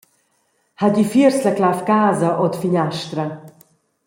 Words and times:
Hagi 0.81 1.03
fiers 1.11 1.37
la 1.45 1.53
clav 1.59 1.79
casa 1.89 2.31
ord 2.43 2.59
finiastra. 2.63 3.25